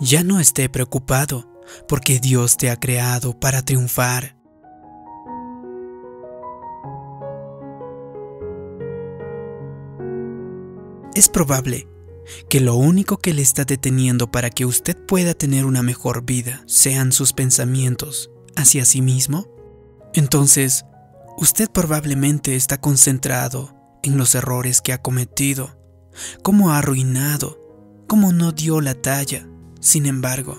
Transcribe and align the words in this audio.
Ya 0.00 0.22
no 0.22 0.40
esté 0.40 0.68
preocupado, 0.68 1.48
porque 1.88 2.20
Dios 2.20 2.56
te 2.56 2.70
ha 2.70 2.76
creado 2.76 3.38
para 3.38 3.62
triunfar. 3.62 4.36
Es 11.14 11.30
probable 11.30 11.88
que 12.50 12.60
lo 12.60 12.74
único 12.74 13.16
que 13.16 13.32
le 13.32 13.40
está 13.40 13.64
deteniendo 13.64 14.30
para 14.30 14.50
que 14.50 14.66
usted 14.66 14.96
pueda 15.06 15.32
tener 15.32 15.64
una 15.64 15.82
mejor 15.82 16.26
vida 16.26 16.62
sean 16.66 17.10
sus 17.10 17.32
pensamientos 17.32 18.30
hacia 18.54 18.84
sí 18.84 19.00
mismo. 19.00 19.48
Entonces, 20.12 20.84
usted 21.38 21.70
probablemente 21.70 22.54
está 22.54 22.78
concentrado 22.80 23.74
en 24.02 24.18
los 24.18 24.34
errores 24.34 24.82
que 24.82 24.92
ha 24.92 25.00
cometido, 25.00 25.78
cómo 26.42 26.70
ha 26.70 26.78
arruinado, 26.78 27.58
cómo 28.06 28.32
no 28.32 28.52
dio 28.52 28.82
la 28.82 28.94
talla. 28.94 29.48
Sin 29.86 30.06
embargo, 30.06 30.58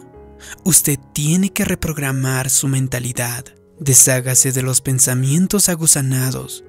usted 0.63 0.97
tiene 1.11 1.51
que 1.51 1.65
reprogramar 1.65 2.49
su 2.49 2.69
mentalidad. 2.69 3.43
Deshágase 3.77 4.53
de 4.53 4.61
los 4.61 4.79
pensamientos 4.79 5.67
aguzanados. 5.67 6.63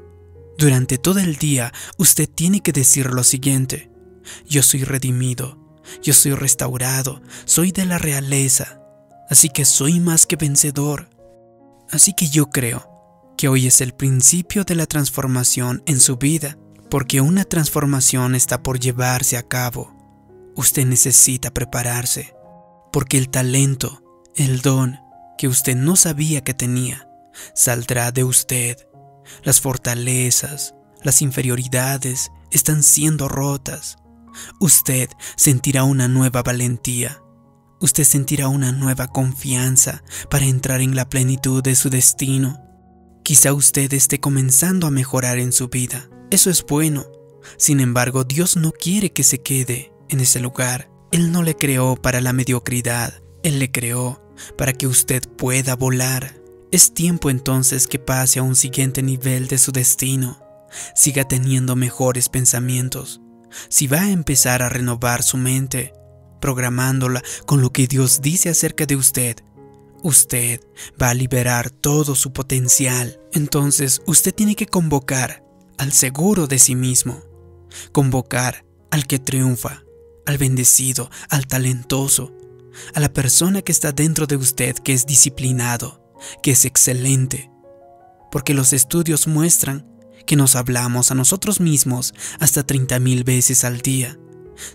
Durante 0.58 0.98
todo 0.98 1.20
el 1.20 1.36
día, 1.36 1.72
usted 1.98 2.28
tiene 2.28 2.60
que 2.60 2.72
decir 2.72 3.12
lo 3.12 3.22
siguiente. 3.22 3.92
Yo 4.44 4.64
soy 4.64 4.82
redimido, 4.82 5.78
yo 6.02 6.12
soy 6.12 6.32
restaurado, 6.32 7.22
soy 7.44 7.70
de 7.70 7.86
la 7.86 7.96
realeza, 7.96 8.82
así 9.30 9.50
que 9.50 9.64
soy 9.64 10.00
más 10.00 10.26
que 10.26 10.34
vencedor. 10.34 11.10
Así 11.92 12.12
que 12.12 12.28
yo 12.28 12.46
creo 12.46 12.90
que 13.36 13.46
hoy 13.46 13.68
es 13.68 13.80
el 13.80 13.94
principio 13.94 14.64
de 14.64 14.74
la 14.74 14.86
transformación 14.86 15.84
en 15.86 16.00
su 16.00 16.16
vida, 16.16 16.58
porque 16.90 17.20
una 17.20 17.44
transformación 17.44 18.34
está 18.34 18.64
por 18.64 18.80
llevarse 18.80 19.36
a 19.36 19.44
cabo. 19.44 19.94
Usted 20.56 20.86
necesita 20.86 21.54
prepararse, 21.54 22.34
porque 22.92 23.18
el 23.18 23.28
talento, 23.28 24.02
el 24.36 24.60
don 24.60 24.98
que 25.36 25.48
usted 25.48 25.76
no 25.76 25.96
sabía 25.96 26.42
que 26.42 26.54
tenía, 26.54 27.08
saldrá 27.54 28.12
de 28.12 28.24
usted. 28.24 28.76
Las 29.42 29.60
fortalezas, 29.60 30.74
las 31.02 31.22
inferioridades 31.22 32.30
están 32.50 32.82
siendo 32.82 33.28
rotas. 33.28 33.96
Usted 34.60 35.08
sentirá 35.36 35.84
una 35.84 36.08
nueva 36.08 36.42
valentía. 36.42 37.22
Usted 37.80 38.04
sentirá 38.04 38.48
una 38.48 38.72
nueva 38.72 39.08
confianza 39.08 40.02
para 40.30 40.46
entrar 40.46 40.80
en 40.80 40.96
la 40.96 41.08
plenitud 41.08 41.62
de 41.62 41.76
su 41.76 41.90
destino. 41.90 42.60
Quizá 43.22 43.52
usted 43.52 43.92
esté 43.92 44.20
comenzando 44.20 44.86
a 44.86 44.90
mejorar 44.90 45.38
en 45.38 45.52
su 45.52 45.68
vida. 45.68 46.08
Eso 46.30 46.50
es 46.50 46.64
bueno. 46.64 47.06
Sin 47.56 47.80
embargo, 47.80 48.24
Dios 48.24 48.56
no 48.56 48.72
quiere 48.72 49.12
que 49.12 49.22
se 49.22 49.42
quede 49.42 49.92
en 50.08 50.20
ese 50.20 50.40
lugar. 50.40 50.90
Él 51.10 51.32
no 51.32 51.42
le 51.42 51.56
creó 51.56 51.96
para 51.96 52.20
la 52.20 52.32
mediocridad. 52.32 53.22
Él 53.42 53.58
le 53.58 53.70
creó 53.70 54.22
para 54.56 54.72
que 54.72 54.86
usted 54.86 55.22
pueda 55.36 55.76
volar. 55.76 56.34
Es 56.70 56.92
tiempo 56.92 57.30
entonces 57.30 57.86
que 57.86 57.98
pase 57.98 58.38
a 58.38 58.42
un 58.42 58.56
siguiente 58.56 59.02
nivel 59.02 59.48
de 59.48 59.58
su 59.58 59.72
destino. 59.72 60.38
Siga 60.94 61.26
teniendo 61.26 61.76
mejores 61.76 62.28
pensamientos 62.28 63.20
si 63.68 63.86
va 63.86 64.02
a 64.02 64.10
empezar 64.10 64.62
a 64.62 64.68
renovar 64.68 65.22
su 65.22 65.36
mente, 65.36 65.92
programándola 66.40 67.22
con 67.46 67.60
lo 67.60 67.70
que 67.70 67.86
Dios 67.86 68.20
dice 68.20 68.48
acerca 68.50 68.86
de 68.86 68.96
usted, 68.96 69.36
usted 70.02 70.60
va 71.00 71.10
a 71.10 71.14
liberar 71.14 71.70
todo 71.70 72.14
su 72.14 72.32
potencial. 72.32 73.20
Entonces 73.32 74.02
usted 74.06 74.34
tiene 74.34 74.54
que 74.54 74.66
convocar 74.66 75.44
al 75.78 75.92
seguro 75.92 76.46
de 76.46 76.58
sí 76.58 76.74
mismo, 76.74 77.22
convocar 77.92 78.64
al 78.90 79.06
que 79.06 79.18
triunfa, 79.18 79.82
al 80.28 80.36
bendecido, 80.36 81.10
al 81.30 81.46
talentoso, 81.46 82.34
a 82.94 83.00
la 83.00 83.10
persona 83.10 83.62
que 83.62 83.72
está 83.72 83.92
dentro 83.92 84.26
de 84.26 84.36
usted 84.36 84.76
que 84.76 84.92
es 84.92 85.06
disciplinado, 85.06 86.04
que 86.42 86.50
es 86.50 86.66
excelente. 86.66 87.50
Porque 88.30 88.52
los 88.52 88.74
estudios 88.74 89.26
muestran 89.26 89.86
que 90.26 90.36
nos 90.36 90.54
hablamos 90.54 91.10
a 91.10 91.14
nosotros 91.14 91.60
mismos 91.60 92.12
hasta 92.40 92.66
30.000 92.66 93.24
veces 93.24 93.64
al 93.64 93.80
día. 93.80 94.18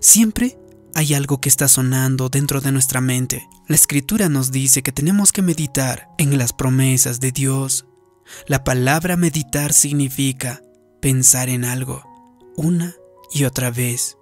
Siempre 0.00 0.58
hay 0.92 1.14
algo 1.14 1.40
que 1.40 1.48
está 1.48 1.68
sonando 1.68 2.28
dentro 2.28 2.60
de 2.60 2.72
nuestra 2.72 3.00
mente. 3.00 3.46
La 3.68 3.76
escritura 3.76 4.28
nos 4.28 4.50
dice 4.50 4.82
que 4.82 4.90
tenemos 4.90 5.30
que 5.30 5.42
meditar 5.42 6.08
en 6.18 6.36
las 6.36 6.52
promesas 6.52 7.20
de 7.20 7.30
Dios. 7.30 7.86
La 8.48 8.64
palabra 8.64 9.16
meditar 9.16 9.72
significa 9.72 10.62
pensar 11.00 11.48
en 11.48 11.64
algo, 11.64 12.02
una 12.56 12.96
y 13.32 13.44
otra 13.44 13.70
vez. 13.70 14.16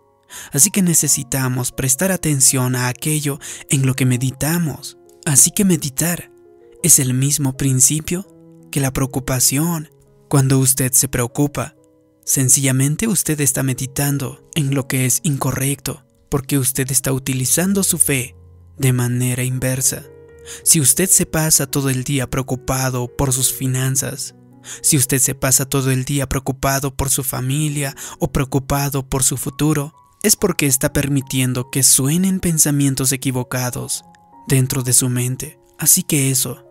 Así 0.53 0.71
que 0.71 0.83
necesitamos 0.83 1.73
prestar 1.73 2.13
atención 2.13 2.77
a 2.77 2.89
aquello 2.89 3.39
en 3.69 3.87
lo 3.87 3.95
que 3.95 4.07
meditamos. 4.07 4.99
Así 5.25 5.51
que 5.51 5.65
meditar 5.65 6.31
es 6.83 6.99
el 6.99 7.15
mismo 7.15 7.57
principio 7.57 8.27
que 8.71 8.81
la 8.81 8.93
preocupación, 8.93 9.91
cuando 10.29 10.59
usted 10.59 10.93
se 10.93 11.09
preocupa, 11.09 11.77
sencillamente 12.25 13.07
usted 13.07 13.41
está 13.41 13.63
meditando 13.63 14.49
en 14.55 14.75
lo 14.75 14.89
que 14.89 15.07
es 15.07 15.21
incorrecto, 15.23 16.05
porque 16.29 16.59
usted 16.59 16.91
está 16.91 17.13
utilizando 17.13 17.83
su 17.83 17.99
fe 17.99 18.35
de 18.79 18.93
manera 18.93 19.45
inversa. 19.45 20.05
Si 20.65 20.81
usted 20.81 21.09
se 21.09 21.27
pasa 21.27 21.67
todo 21.67 21.91
el 21.91 22.03
día 22.05 22.29
preocupado 22.29 23.15
por 23.15 23.33
sus 23.33 23.53
finanzas, 23.53 24.35
si 24.81 24.97
usted 24.97 25.19
se 25.19 25.35
pasa 25.35 25.67
todo 25.67 25.91
el 25.91 26.05
día 26.05 26.29
preocupado 26.29 26.95
por 26.95 27.11
su 27.11 27.23
familia 27.23 27.95
o 28.19 28.33
preocupado 28.33 29.09
por 29.09 29.23
su 29.23 29.37
futuro, 29.37 29.95
es 30.23 30.37
porque 30.37 30.67
está 30.67 30.93
permitiendo 30.93 31.71
que 31.71 31.83
suenen 31.83 32.41
pensamientos 32.41 33.13
equivocados 33.13 34.05
dentro 34.47 34.83
de 34.83 34.93
su 34.93 35.09
mente. 35.09 35.59
Así 35.79 36.03
que 36.03 36.31
eso 36.31 36.65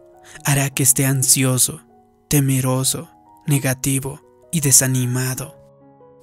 hará 0.45 0.69
que 0.69 0.83
esté 0.83 1.05
ansioso, 1.05 1.81
temeroso, 2.29 3.09
negativo 3.45 4.21
y 4.51 4.61
desanimado. 4.61 5.57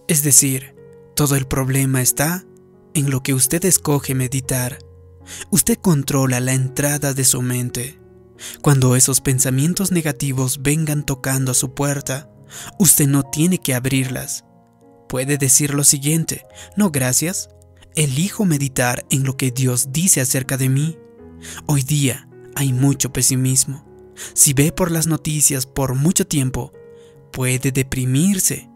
Es 0.09 0.23
decir, 0.23 0.75
todo 1.15 1.37
el 1.37 1.47
problema 1.47 2.01
está 2.01 2.45
en 2.95 3.11
lo 3.11 3.23
que 3.23 3.35
usted 3.35 3.65
escoge 3.65 4.15
meditar. 4.15 4.79
Usted 5.51 5.77
controla 5.77 6.41
la 6.41 6.55
entrada 6.55 7.13
de 7.13 7.25
su 7.25 7.43
mente. 7.43 8.01
Cuando 8.63 8.97
esos 8.97 9.21
pensamientos 9.21 9.93
negativos 9.93 10.63
vengan 10.63 11.05
tocando 11.05 11.53
a 11.53 11.55
su 11.55 11.75
puerta, 11.75 12.31
usted 12.79 13.07
no 13.07 13.25
tiene 13.25 13.59
que 13.59 13.75
abrirlas. 13.75 14.45
Puede 15.09 15.39
decir 15.39 15.73
lo 15.73 15.85
siguiente, 15.85 16.45
no 16.77 16.91
gracias, 16.91 17.49
elijo 17.95 18.45
meditar 18.45 19.07
en 19.11 19.25
lo 19.25 19.37
que 19.37 19.51
Dios 19.51 19.91
dice 19.91 20.21
acerca 20.21 20.59
de 20.59 20.69
mí. 20.69 20.99
Hoy 21.67 21.83
día 21.83 22.29
hay 22.55 22.75
mucho 22.75 23.13
pesimismo. 23.13 23.87
Si 24.35 24.53
ve 24.53 24.71
por 24.71 24.91
las 24.91 25.07
noticias 25.07 25.65
por 25.65 25.95
mucho 25.95 26.27
tiempo, 26.27 26.73
puede 27.33 27.73
deprimirse. 27.73 28.69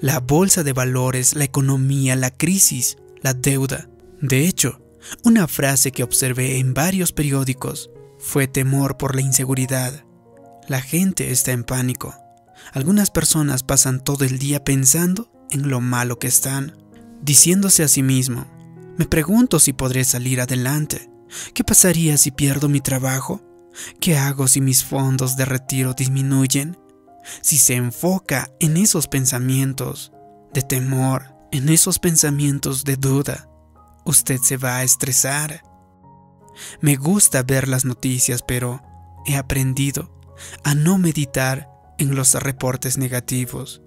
La 0.00 0.20
bolsa 0.20 0.62
de 0.62 0.72
valores, 0.72 1.34
la 1.34 1.44
economía, 1.44 2.14
la 2.14 2.30
crisis, 2.30 2.96
la 3.20 3.34
deuda. 3.34 3.88
De 4.20 4.46
hecho, 4.46 4.80
una 5.24 5.48
frase 5.48 5.90
que 5.90 6.04
observé 6.04 6.58
en 6.58 6.72
varios 6.72 7.12
periódicos 7.12 7.90
fue 8.18 8.46
temor 8.46 8.96
por 8.96 9.16
la 9.16 9.22
inseguridad. 9.22 10.04
La 10.68 10.82
gente 10.82 11.32
está 11.32 11.50
en 11.52 11.64
pánico. 11.64 12.14
Algunas 12.72 13.10
personas 13.10 13.62
pasan 13.64 14.04
todo 14.04 14.24
el 14.24 14.38
día 14.38 14.62
pensando 14.62 15.32
en 15.50 15.68
lo 15.68 15.80
malo 15.80 16.18
que 16.18 16.26
están, 16.26 16.76
diciéndose 17.22 17.82
a 17.82 17.88
sí 17.88 18.02
mismo, 18.02 18.46
me 18.96 19.06
pregunto 19.06 19.58
si 19.58 19.72
podré 19.72 20.04
salir 20.04 20.40
adelante. 20.40 21.10
¿Qué 21.54 21.64
pasaría 21.64 22.16
si 22.16 22.30
pierdo 22.30 22.68
mi 22.68 22.80
trabajo? 22.80 23.40
¿Qué 24.00 24.16
hago 24.16 24.48
si 24.48 24.60
mis 24.60 24.84
fondos 24.84 25.36
de 25.36 25.44
retiro 25.44 25.94
disminuyen? 25.94 26.76
si 27.42 27.58
se 27.58 27.74
enfoca 27.74 28.50
en 28.60 28.76
esos 28.76 29.06
pensamientos 29.06 30.12
de 30.52 30.62
temor, 30.62 31.34
en 31.52 31.68
esos 31.68 31.98
pensamientos 31.98 32.84
de 32.84 32.96
duda, 32.96 33.48
usted 34.04 34.38
se 34.40 34.56
va 34.56 34.76
a 34.76 34.82
estresar. 34.82 35.62
Me 36.80 36.96
gusta 36.96 37.42
ver 37.42 37.68
las 37.68 37.84
noticias, 37.84 38.42
pero 38.42 38.82
he 39.26 39.36
aprendido 39.36 40.10
a 40.64 40.74
no 40.74 40.98
meditar 40.98 41.70
en 41.98 42.14
los 42.14 42.34
reportes 42.34 42.96
negativos, 42.98 43.82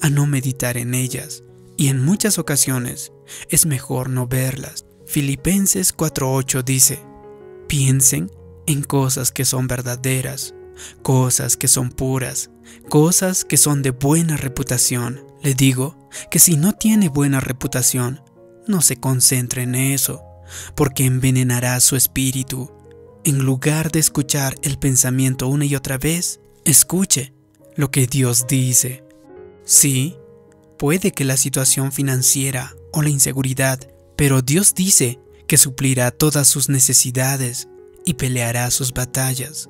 a 0.00 0.10
no 0.10 0.26
meditar 0.26 0.76
en 0.76 0.94
ellas, 0.94 1.42
y 1.76 1.88
en 1.88 2.04
muchas 2.04 2.38
ocasiones 2.38 3.12
es 3.48 3.66
mejor 3.66 4.10
no 4.10 4.26
verlas. 4.26 4.84
Filipenses 5.06 5.96
4.8 5.96 6.64
dice, 6.64 7.00
piensen 7.68 8.30
en 8.66 8.82
cosas 8.82 9.32
que 9.32 9.44
son 9.44 9.68
verdaderas, 9.68 10.54
cosas 11.02 11.56
que 11.56 11.68
son 11.68 11.90
puras, 11.90 12.50
cosas 12.88 13.44
que 13.44 13.56
son 13.56 13.82
de 13.82 13.90
buena 13.90 14.36
reputación. 14.36 15.24
Le 15.42 15.54
digo 15.54 16.08
que 16.30 16.38
si 16.38 16.56
no 16.56 16.72
tiene 16.72 17.08
buena 17.08 17.40
reputación, 17.40 18.20
no 18.66 18.82
se 18.82 18.96
concentre 18.96 19.62
en 19.62 19.74
eso, 19.74 20.22
porque 20.74 21.04
envenenará 21.04 21.80
su 21.80 21.96
espíritu. 21.96 22.70
En 23.24 23.38
lugar 23.38 23.90
de 23.90 24.00
escuchar 24.00 24.56
el 24.62 24.78
pensamiento 24.78 25.48
una 25.48 25.64
y 25.64 25.74
otra 25.74 25.98
vez, 25.98 26.40
escuche 26.64 27.34
lo 27.76 27.90
que 27.90 28.06
Dios 28.06 28.46
dice. 28.46 29.04
Sí, 29.68 30.16
puede 30.78 31.12
que 31.12 31.26
la 31.26 31.36
situación 31.36 31.92
financiera 31.92 32.74
o 32.90 33.02
la 33.02 33.10
inseguridad, 33.10 33.78
pero 34.16 34.40
Dios 34.40 34.74
dice 34.74 35.20
que 35.46 35.58
suplirá 35.58 36.10
todas 36.10 36.48
sus 36.48 36.70
necesidades 36.70 37.68
y 38.06 38.14
peleará 38.14 38.70
sus 38.70 38.94
batallas. 38.94 39.68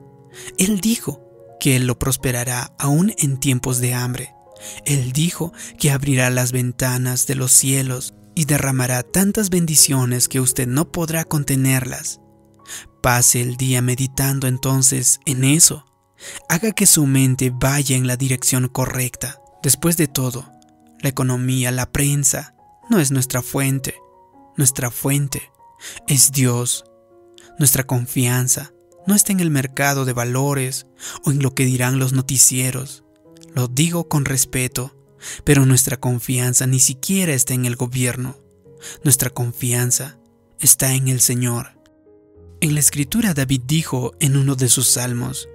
Él 0.57 0.81
dijo 0.81 1.21
que 1.59 1.75
Él 1.75 1.89
lo 1.89 1.99
prosperará 1.99 2.77
aún 2.79 3.13
en 3.19 3.41
tiempos 3.41 3.81
de 3.81 3.95
hambre. 3.95 4.37
Él 4.87 5.11
dijo 5.11 5.53
que 5.81 5.91
abrirá 5.91 6.31
las 6.31 6.53
ventanas 6.53 7.27
de 7.27 7.35
los 7.35 7.51
cielos 7.51 8.15
y 8.37 8.45
derramará 8.45 9.03
tantas 9.03 9.51
bendiciones 9.51 10.29
que 10.29 10.39
usted 10.39 10.69
no 10.69 10.93
podrá 10.93 11.25
contenerlas. 11.25 12.21
Pase 13.03 13.41
el 13.41 13.57
día 13.57 13.83
meditando 13.83 14.47
entonces 14.47 15.19
en 15.27 15.43
eso. 15.43 15.85
Haga 16.49 16.71
que 16.71 16.87
su 16.87 17.05
mente 17.05 17.51
vaya 17.53 17.97
en 17.97 18.07
la 18.07 18.17
dirección 18.17 18.69
correcta. 18.69 19.41
Después 19.63 19.97
de 19.97 20.09
todo, 20.09 20.51
la 21.01 21.09
economía, 21.09 21.71
la 21.71 21.91
prensa, 21.91 22.55
no 22.89 23.01
es 23.01 23.11
nuestra 23.11 23.43
fuente. 23.43 23.95
Nuestra 24.57 24.91
fuente 24.91 25.51
es 26.07 26.33
Dios. 26.33 26.85
Nuestra 27.59 27.85
confianza 27.85 28.73
no 29.07 29.15
está 29.15 29.33
en 29.33 29.41
el 29.41 29.51
mercado 29.51 30.05
de 30.05 30.13
valores 30.13 30.87
o 31.25 31.31
en 31.31 31.43
lo 31.43 31.55
que 31.55 31.65
dirán 31.65 31.99
los 31.99 32.13
noticieros. 32.13 33.05
Lo 33.55 33.69
digo 33.69 34.09
con 34.09 34.25
respeto, 34.25 34.95
pero 35.45 35.67
nuestra 35.67 35.99
confianza 35.99 36.67
ni 36.67 36.79
siquiera 36.79 37.33
está 37.33 37.55
en 37.55 37.65
el 37.65 37.77
gobierno. 37.77 38.37
Nuestra 39.03 39.31
confianza 39.31 40.19
está 40.61 40.95
en 40.95 41.09
el 41.09 41.21
Señor. 41.21 41.79
En 42.61 42.75
la 42.75 42.81
escritura 42.81 43.35
David 43.35 43.63
dijo 43.67 44.13
en 44.21 44.37
uno 44.37 44.57
de 44.57 44.69
sus 44.69 44.89
salmos, 44.89 45.49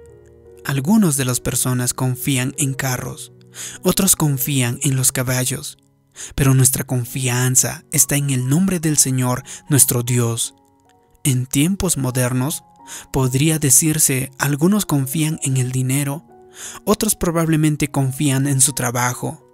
algunos 0.64 1.18
de 1.18 1.26
las 1.26 1.40
personas 1.40 1.92
confían 1.92 2.54
en 2.56 2.72
carros, 2.72 3.33
otros 3.82 4.16
confían 4.16 4.78
en 4.82 4.96
los 4.96 5.12
caballos, 5.12 5.78
pero 6.34 6.54
nuestra 6.54 6.84
confianza 6.84 7.84
está 7.92 8.16
en 8.16 8.30
el 8.30 8.48
nombre 8.48 8.80
del 8.80 8.98
Señor 8.98 9.42
nuestro 9.68 10.02
Dios. 10.02 10.54
En 11.24 11.46
tiempos 11.46 11.96
modernos, 11.96 12.64
podría 13.12 13.58
decirse, 13.58 14.30
algunos 14.38 14.86
confían 14.86 15.40
en 15.42 15.56
el 15.56 15.72
dinero, 15.72 16.26
otros 16.84 17.14
probablemente 17.14 17.88
confían 17.88 18.46
en 18.46 18.60
su 18.60 18.72
trabajo, 18.72 19.44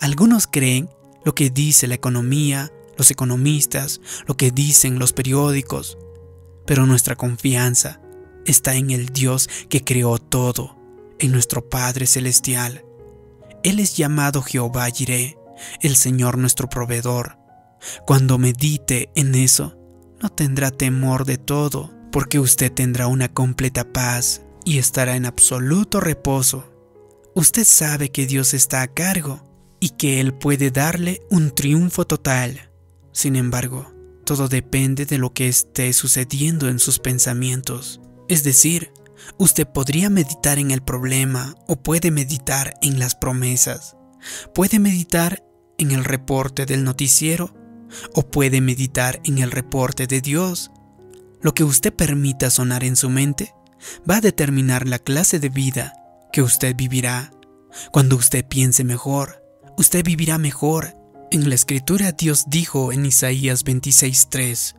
algunos 0.00 0.46
creen 0.46 0.88
lo 1.24 1.34
que 1.34 1.50
dice 1.50 1.86
la 1.86 1.94
economía, 1.94 2.72
los 2.96 3.10
economistas, 3.10 4.00
lo 4.26 4.36
que 4.36 4.50
dicen 4.50 4.98
los 4.98 5.12
periódicos, 5.12 5.98
pero 6.66 6.86
nuestra 6.86 7.16
confianza 7.16 8.00
está 8.44 8.74
en 8.74 8.90
el 8.90 9.06
Dios 9.10 9.48
que 9.68 9.84
creó 9.84 10.18
todo, 10.18 10.76
en 11.18 11.32
nuestro 11.32 11.68
Padre 11.68 12.06
Celestial. 12.06 12.84
Él 13.62 13.80
es 13.80 13.96
llamado 13.96 14.42
Jehová 14.42 14.88
Jireh, 14.90 15.36
el 15.80 15.96
Señor 15.96 16.38
nuestro 16.38 16.68
proveedor. 16.68 17.38
Cuando 18.06 18.38
medite 18.38 19.10
en 19.14 19.34
eso, 19.34 19.76
no 20.20 20.30
tendrá 20.30 20.70
temor 20.70 21.24
de 21.24 21.38
todo, 21.38 21.92
porque 22.10 22.38
usted 22.38 22.72
tendrá 22.72 23.06
una 23.06 23.28
completa 23.28 23.92
paz 23.92 24.42
y 24.64 24.78
estará 24.78 25.16
en 25.16 25.26
absoluto 25.26 26.00
reposo. 26.00 26.72
Usted 27.34 27.64
sabe 27.64 28.10
que 28.10 28.26
Dios 28.26 28.54
está 28.54 28.82
a 28.82 28.88
cargo 28.88 29.42
y 29.80 29.90
que 29.90 30.20
Él 30.20 30.34
puede 30.34 30.70
darle 30.70 31.20
un 31.30 31.54
triunfo 31.54 32.06
total. 32.06 32.70
Sin 33.12 33.36
embargo, 33.36 33.92
todo 34.24 34.48
depende 34.48 35.06
de 35.06 35.18
lo 35.18 35.32
que 35.32 35.48
esté 35.48 35.92
sucediendo 35.92 36.68
en 36.68 36.78
sus 36.78 36.98
pensamientos. 36.98 38.00
Es 38.28 38.44
decir, 38.44 38.92
usted 39.38 39.66
podría 39.66 40.10
meditar 40.10 40.58
en 40.58 40.70
el 40.70 40.82
problema 40.82 41.54
o 41.66 41.76
puede 41.76 42.10
meditar 42.10 42.74
en 42.82 42.98
las 42.98 43.14
promesas. 43.14 43.96
Puede 44.54 44.78
meditar 44.78 45.44
en 45.78 45.92
el 45.92 46.04
reporte 46.04 46.66
del 46.66 46.84
noticiero 46.84 47.54
o 48.14 48.22
puede 48.22 48.60
meditar 48.60 49.20
en 49.24 49.38
el 49.38 49.50
reporte 49.50 50.06
de 50.06 50.20
Dios. 50.20 50.70
Lo 51.40 51.54
que 51.54 51.64
usted 51.64 51.92
permita 51.92 52.50
sonar 52.50 52.84
en 52.84 52.96
su 52.96 53.10
mente 53.10 53.54
va 54.08 54.16
a 54.16 54.20
determinar 54.20 54.88
la 54.88 54.98
clase 54.98 55.38
de 55.38 55.48
vida 55.48 55.94
que 56.32 56.42
usted 56.42 56.74
vivirá. 56.76 57.30
Cuando 57.92 58.16
usted 58.16 58.44
piense 58.46 58.82
mejor, 58.82 59.42
usted 59.76 60.04
vivirá 60.04 60.38
mejor 60.38 60.98
en 61.30 61.48
la 61.48 61.54
escritura 61.54 62.12
Dios 62.12 62.44
dijo 62.48 62.90
en 62.90 63.04
Isaías 63.04 63.64
26:3, 63.64 64.74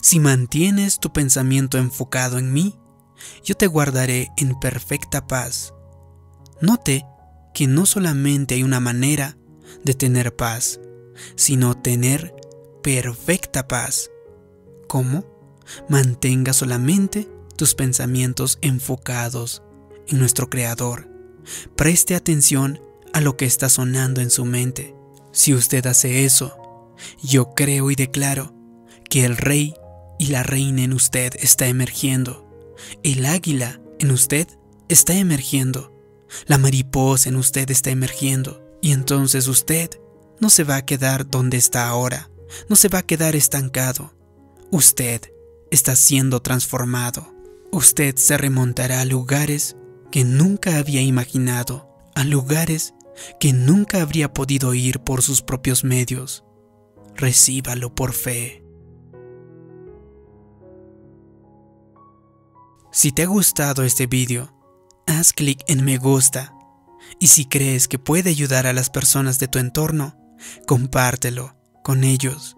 Si 0.00 0.18
mantienes 0.18 0.98
tu 0.98 1.12
pensamiento 1.12 1.76
enfocado 1.76 2.38
en 2.38 2.52
mí, 2.52 2.74
yo 3.44 3.56
te 3.56 3.66
guardaré 3.66 4.30
en 4.36 4.58
perfecta 4.58 5.26
paz. 5.26 5.74
Note 6.60 7.04
que 7.54 7.66
no 7.66 7.86
solamente 7.86 8.54
hay 8.54 8.62
una 8.62 8.80
manera 8.80 9.36
de 9.84 9.94
tener 9.94 10.34
paz, 10.36 10.80
sino 11.36 11.76
tener 11.76 12.34
perfecta 12.82 13.68
paz. 13.68 14.10
¿Cómo? 14.88 15.24
Mantenga 15.88 16.52
solamente 16.52 17.28
tus 17.56 17.74
pensamientos 17.74 18.58
enfocados 18.62 19.62
en 20.08 20.18
nuestro 20.18 20.50
Creador. 20.50 21.08
Preste 21.76 22.14
atención 22.14 22.80
a 23.12 23.20
lo 23.20 23.36
que 23.36 23.44
está 23.44 23.68
sonando 23.68 24.20
en 24.20 24.30
su 24.30 24.44
mente 24.44 24.94
si 25.32 25.54
usted 25.54 25.86
hace 25.86 26.24
eso, 26.24 26.96
yo 27.22 27.54
creo 27.54 27.90
y 27.90 27.94
declaro 27.94 28.52
que 29.08 29.24
el 29.24 29.36
rey 29.36 29.74
y 30.18 30.26
la 30.26 30.42
reina 30.42 30.82
en 30.82 30.92
usted 30.92 31.34
está 31.38 31.68
emergiendo. 31.68 32.49
El 33.02 33.26
águila 33.26 33.80
en 33.98 34.10
usted 34.10 34.46
está 34.88 35.14
emergiendo. 35.14 35.96
La 36.46 36.58
mariposa 36.58 37.28
en 37.28 37.36
usted 37.36 37.70
está 37.70 37.90
emergiendo. 37.90 38.62
Y 38.82 38.92
entonces 38.92 39.46
usted 39.48 39.90
no 40.40 40.50
se 40.50 40.64
va 40.64 40.76
a 40.76 40.86
quedar 40.86 41.28
donde 41.28 41.56
está 41.56 41.88
ahora. 41.88 42.30
No 42.68 42.76
se 42.76 42.88
va 42.88 43.00
a 43.00 43.06
quedar 43.06 43.36
estancado. 43.36 44.14
Usted 44.70 45.20
está 45.70 45.96
siendo 45.96 46.40
transformado. 46.40 47.34
Usted 47.72 48.16
se 48.16 48.36
remontará 48.36 49.00
a 49.00 49.04
lugares 49.04 49.76
que 50.10 50.24
nunca 50.24 50.78
había 50.78 51.02
imaginado. 51.02 51.88
A 52.14 52.24
lugares 52.24 52.94
que 53.38 53.52
nunca 53.52 54.00
habría 54.02 54.32
podido 54.32 54.74
ir 54.74 55.00
por 55.00 55.22
sus 55.22 55.42
propios 55.42 55.84
medios. 55.84 56.44
Recíbalo 57.14 57.94
por 57.94 58.12
fe. 58.12 58.59
Si 62.92 63.12
te 63.12 63.22
ha 63.22 63.26
gustado 63.26 63.84
este 63.84 64.08
vídeo, 64.08 64.52
haz 65.06 65.32
clic 65.32 65.62
en 65.68 65.84
me 65.84 65.96
gusta 65.96 66.52
y 67.20 67.28
si 67.28 67.44
crees 67.44 67.86
que 67.86 68.00
puede 68.00 68.30
ayudar 68.30 68.66
a 68.66 68.72
las 68.72 68.90
personas 68.90 69.38
de 69.38 69.46
tu 69.46 69.60
entorno, 69.60 70.16
compártelo 70.66 71.56
con 71.84 72.02
ellos. 72.02 72.56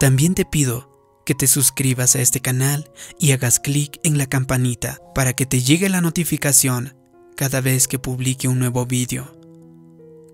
También 0.00 0.34
te 0.34 0.44
pido 0.44 1.22
que 1.24 1.36
te 1.36 1.46
suscribas 1.46 2.16
a 2.16 2.20
este 2.20 2.40
canal 2.40 2.90
y 3.20 3.30
hagas 3.30 3.60
clic 3.60 4.00
en 4.02 4.18
la 4.18 4.26
campanita 4.26 5.00
para 5.14 5.34
que 5.34 5.46
te 5.46 5.60
llegue 5.60 5.88
la 5.88 6.00
notificación 6.00 6.96
cada 7.36 7.60
vez 7.60 7.86
que 7.86 8.00
publique 8.00 8.48
un 8.48 8.58
nuevo 8.58 8.86
vídeo. 8.86 9.38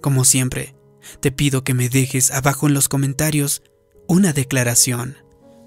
Como 0.01 0.25
siempre, 0.25 0.75
te 1.21 1.31
pido 1.31 1.63
que 1.63 1.75
me 1.75 1.91
dejes 1.91 2.31
abajo 2.31 2.69
en 2.69 2.75
los 2.75 2.89
comentarios 2.89 3.63
una 4.09 4.33
declaración. 4.33 5.19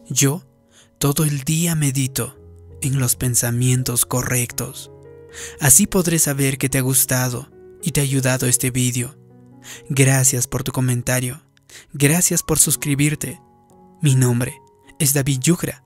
Yo 0.09 0.43
todo 0.97 1.23
el 1.23 1.43
día 1.43 1.75
medito 1.75 2.42
en 2.83 2.99
los 2.99 3.15
pensamientos 3.15 4.05
correctos. 4.05 4.91
Así 5.59 5.87
podré 5.87 6.19
saber 6.19 6.57
que 6.57 6.69
te 6.69 6.77
ha 6.77 6.81
gustado 6.81 7.49
y 7.81 7.91
te 7.91 8.01
ha 8.01 8.03
ayudado 8.03 8.45
este 8.45 8.71
vídeo. 8.71 9.17
Gracias 9.89 10.47
por 10.47 10.63
tu 10.63 10.71
comentario. 10.71 11.41
Gracias 11.93 12.43
por 12.43 12.59
suscribirte. 12.59 13.41
Mi 14.01 14.15
nombre 14.15 14.53
es 14.99 15.13
David 15.13 15.39
Yugra. 15.39 15.83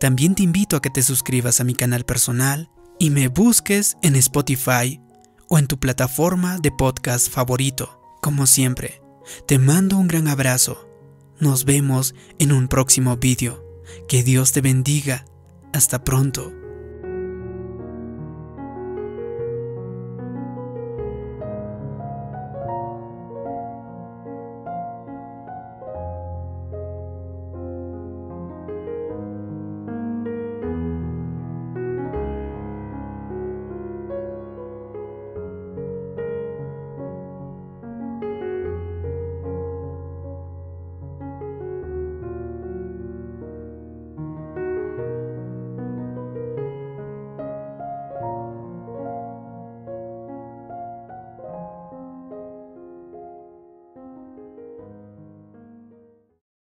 También 0.00 0.34
te 0.34 0.42
invito 0.42 0.76
a 0.76 0.82
que 0.82 0.88
te 0.88 1.02
suscribas 1.02 1.60
a 1.60 1.64
mi 1.64 1.74
canal 1.74 2.04
personal 2.04 2.70
y 2.98 3.10
me 3.10 3.28
busques 3.28 3.96
en 4.02 4.16
Spotify 4.16 5.00
o 5.48 5.58
en 5.58 5.66
tu 5.66 5.78
plataforma 5.78 6.58
de 6.58 6.70
podcast 6.70 7.28
favorito. 7.28 8.00
Como 8.22 8.46
siempre, 8.46 9.02
te 9.46 9.58
mando 9.58 9.98
un 9.98 10.08
gran 10.08 10.28
abrazo. 10.28 10.88
Nos 11.40 11.64
vemos 11.64 12.14
en 12.38 12.52
un 12.52 12.68
próximo 12.68 13.16
vídeo. 13.16 13.62
Que 14.08 14.22
Dios 14.22 14.52
te 14.52 14.60
bendiga. 14.60 15.26
Hasta 15.76 15.98
pronto. 15.98 16.55